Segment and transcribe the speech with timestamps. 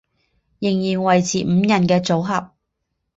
[0.57, 2.49] 仍然维持五人的组合。